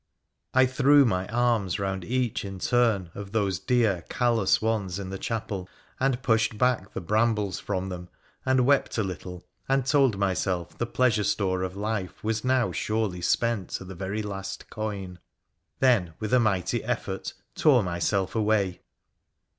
[0.55, 5.19] I threw my arms round each in turn of those dear, callous ones in the
[5.19, 8.09] chapel, and pushed back the brambles from them,
[8.43, 13.21] and wept a little, and told myself the pleasure store of life was now surely
[13.21, 15.19] spent to the very last coin—
[15.81, 18.81] then, with a mighty effort, tore myself away.